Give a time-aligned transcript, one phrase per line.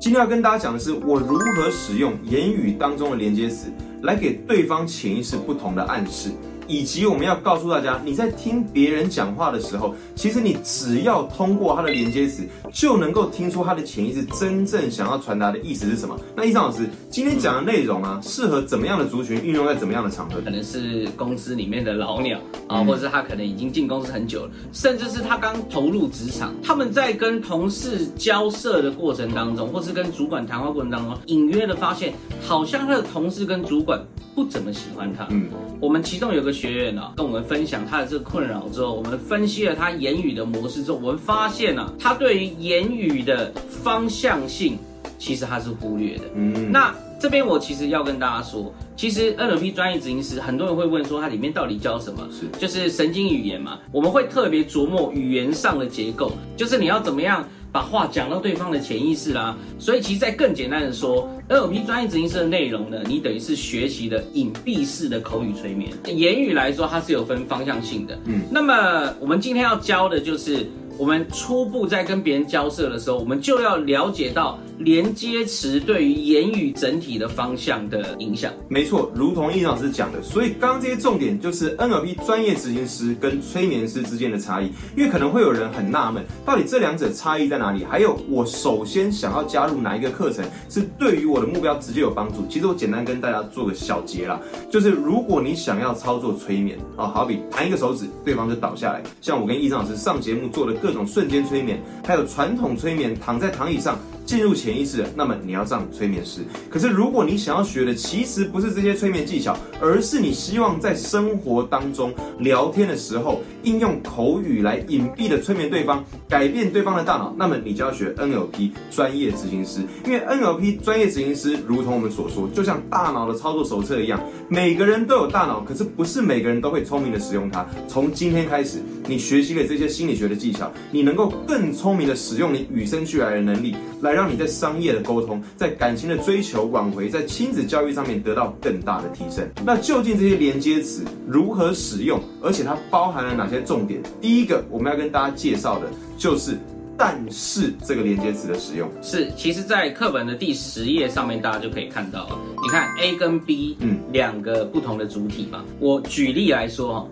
[0.00, 3.66] 今天要跟大家讲的是，我如何使用言语当中的连接词，
[4.02, 6.30] 来给对方潜意识不同的暗示。
[6.68, 16.16] 以及我们要告诉大家，你在听别人讲话的时候，其实你只要通过他的连接词，就能够听出他的潜意识真正想要传达的意思是什么。
[16.36, 20.40] 那易尚老师今天讲的内容啊，适合怎么样的族群运用在怎么样的场合？
[20.44, 22.38] 可能是公司里面的老鸟
[22.68, 33.98] 啊，或者是他可能已经进公司很久了，甚至是他刚投入职场，他们在跟同事交涉的过程当中，或是跟主管谈话过程当中，隐约的发现，好像他的同事跟主管
[34.38, 35.26] 不怎么喜欢他。
[35.30, 35.48] 嗯，
[35.80, 36.52] 我们其中有个。
[36.58, 44.76] 学员呢，跟我们分享他的这个困扰之后，我们分析了他言语的模式之后，我们发现呢，他对于言语的方向性，
[45.18, 46.24] 其实他是忽略的。
[46.34, 52.28] 嗯，那这边我其实要跟大家说，其实 NLP 专业执行师，很多人会问说，它里面到底教什么？
[52.32, 53.78] 是，就是神经语言嘛。
[53.92, 57.46] 我们会特别琢磨语言上的结构，就是你要怎么样。
[57.70, 65.92] 把话讲到对方的潜意识啦，所以其实，在更简单的说，NLP 专业执行师的内容呢，你等于是学习的隐蔽式的口语催眠。
[66.06, 68.18] 言语来说，它是有分方向性的。
[68.24, 70.66] 嗯，那么我们今天要教的就是。
[70.98, 78.52] 我们初步在跟别人交涉的时候，我们就要了解到连接词对于言语整体的方向的影响。
[78.68, 84.72] 没错，如同易老师讲的，所以刚刚这些重点就是 NLP 专业执行师跟催眠师之间的差异。
[84.96, 87.84] 因为可能会有人很纳闷，到底这两者差异在哪里？
[87.84, 92.44] 还有，我首先想要加入哪一个课程是对于我的目标直接有帮助？
[92.50, 99.00] 其实我简单跟大家做个小结啦，就是如果你想要操作催眠啊，好比弹一个手指，对方就倒下来。
[99.20, 100.87] 像我跟易老师上节目做的各。
[100.88, 103.98] 各种瞬间催眠，还有传统催眠，躺在躺椅上。
[104.28, 106.42] 进入潜意识，那么你要上催眠师。
[106.68, 119.80] 可是如果你想要学的其实不是这些催眠技巧，而是你希望在生活当中聊天的时候应用口语来隐蔽的催眠对方，改变对方的大脑，那么你就要学 NLP 专业执行师。
[120.04, 127.66] 因为 NLP 专业执行师，如同我们所说，就像大脑的操作手册一样，每个人都有大脑，可是不是每个人都会聪明的使用它。
[127.88, 134.17] 从今天开始，你学习了这些心理学的技巧，你能够更聪明的使用你与生俱来的能力来。
[134.18, 139.48] 让你在商业的沟通、在感情的追求、挽回、在亲子教育上面得到更大的提升。
[139.64, 142.20] 那究竟这些连接词如何使用？
[142.42, 144.02] 而且它包含了哪些重点？
[144.20, 145.86] 第一个我们要跟大家介绍的
[146.16, 146.58] 就是
[146.98, 148.90] “但是”这个连接词的使用。
[149.00, 152.28] 是，其实，在课本的第十页上面，大家就可以看到，
[152.60, 155.64] 你看 A 跟 B，嗯，两个不同的主体嘛。
[155.78, 157.08] 我举例来说哈，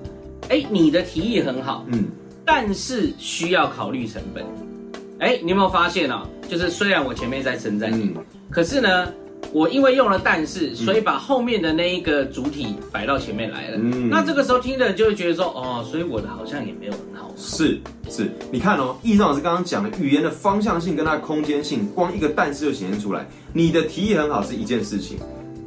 [0.48, 2.06] 哎，你的提议很好，嗯，
[2.44, 4.44] 但是需要考虑成本。
[5.18, 6.26] 哎，你有没有发现啊？
[6.48, 8.14] 就是虽然我前面在称赞你，
[8.50, 9.12] 可是呢，
[9.50, 13.78] 我因为用了但是，所以把后面的那一个主体摆到前面来了。
[13.80, 17.32] 嗯，那这个时候听的人就会觉得说，哦，所以我的好像也没有很好。
[17.36, 23.26] 是是，你看哦，易尚老师刚刚讲的语言的方向性跟它的空间性，光一个但是就显现出来。
[23.52, 25.18] 你的提议很好是一件事情，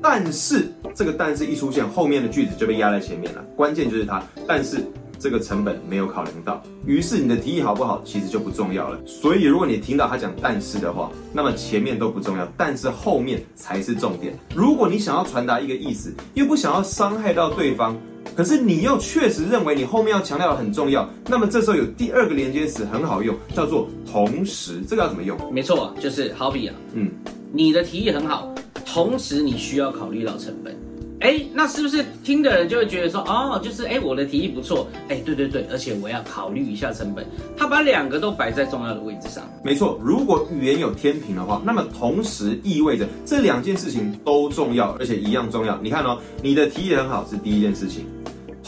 [0.01, 3.43] 但是这个但是一出现，后面的句子就被压在前面了。
[3.55, 4.77] 关键就是它，但是。
[5.19, 8.97] 这个成本没有考量到，于是你的提议好不好，其实就不重要了。
[9.05, 14.33] 所以如果你听到他讲但是的话，那么前面都不重要，但是后面才是重点。
[14.55, 17.97] 如果你想要传达一个意思，又不想要伤害到对方，
[18.35, 24.81] 可是你又确实认为你后面要强调的很重要，那么这时候有第二个连接词很好用，叫做同时。
[24.87, 25.37] 这个要怎么用？
[25.51, 27.11] 没错，就是好比啊，嗯，
[27.51, 28.55] 你的提议很好，
[28.85, 30.78] 同时你需要考虑到成本。
[31.21, 37.25] 哎，那是不是听的人就会觉得说，哦，就是哎，我的提议不错，哎，对对对，而且我要考虑一下成本。
[37.57, 39.43] 他把两个都摆在重要的位置上。
[39.61, 45.77] 没错，如果语言有天平的话，那么同时意味着这两件事情都重要，而且一样重要。
[45.81, 48.05] 你看哦，你的提议很好是第一件事情，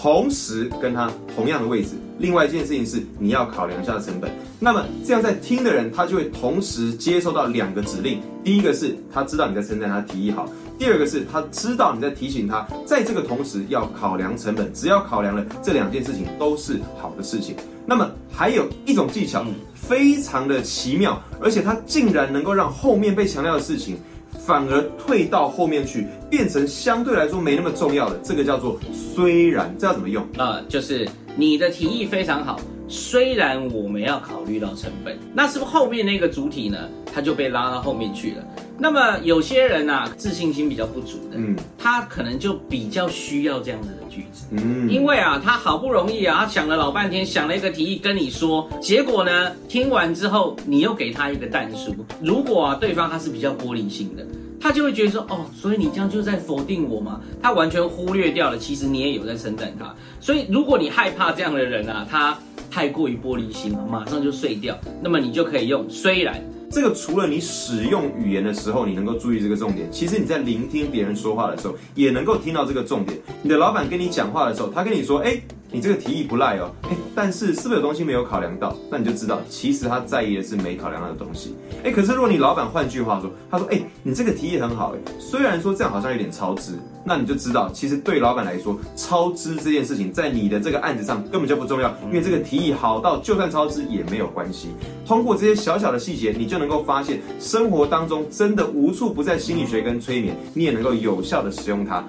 [0.02, 1.90] 同时跟他同样的位置。
[2.18, 4.32] 另外一件事情是你要考量一下成本。
[4.60, 8.20] 那么这样在听的人，他就会同时接收到两个指令。
[8.44, 10.50] 第一个是他知道你在称赞他提议好。
[10.80, 17.56] 第二个是他知道你在提醒他，在这个同时要考量成本，只要考量了这两件事情都是好的事情。
[17.86, 19.46] 那么还有一种技巧，
[19.76, 24.00] 非常的奇妙，而且它竟然能够让后面被强调的事情，
[24.40, 28.20] 反而退到后面去，变成相对来说没那么重要的。
[28.24, 30.26] 这个叫做虽然，这要怎么用？
[30.38, 32.60] 呃，就是你的提议非常好。
[32.92, 36.78] 虽然我们要考虑到成本，那是不是后面那个主体呢？
[37.14, 38.44] 他就被拉到后面去了。
[38.78, 51.94] 那么有些人啊，自信心比较不足的，嗯，他可能就比较需要这样子的句子，嗯，因为啊，他好不容易啊，他想了老半天，想了一个提议跟你说，结果呢，听完之后，你又给他一个淡书。
[52.22, 54.26] 如果啊，对方他是比较玻璃心的，
[54.60, 57.22] 他就会觉得说，哦，所以你这样就在否定我吗？
[57.42, 59.94] 他完全忽略掉了，其实你也有在称赞他。
[60.22, 62.38] 所以如果你害怕这样的人啊，他。
[62.72, 64.76] 太过于玻璃心了，马上就碎掉。
[65.04, 66.42] 那么你就可以用虽然
[66.72, 73.20] 这个除了你使用语言的时候，你能够注意这个重点，其实你在聆听别人说话的时候，也能够听到这个重点。
[73.44, 75.40] 你的老板跟你讲话的时候，他跟你说，哎。
[75.74, 78.76] 你这个提议不赖哦，哎，但是是不是有东西没有考量到？
[78.90, 81.56] 那你就知道，其实他在意的是没考量到的东西。
[81.86, 86.74] 哎，可是如果你老板换句话说，他说，哎，你这个提议很好，哎，虽然说这样好像有点超支，
[87.06, 94.72] 那你就知道，其实对老板来说，超支这件事情在你的这个案子上根本就不重要，因为这个提议好到就算超支也没有关系。
[95.06, 102.04] 通过这些小小的细节，你就能够发现，生活当中真的无处不在心理学跟催眠，你也能够有效的使用它。